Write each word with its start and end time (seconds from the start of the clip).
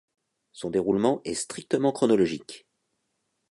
Son 0.51 0.71
déroulement 0.71 1.21
est 1.25 1.35
strictement 1.35 1.91
chronologique. 1.91 2.65